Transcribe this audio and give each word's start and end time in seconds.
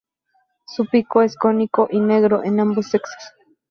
Su 0.65 0.87
pico 0.87 1.21
es 1.21 1.35
cónico 1.35 1.87
y 1.91 1.99
negro 1.99 2.43
en 2.43 2.59
ambos 2.59 2.87
sexos. 2.89 3.23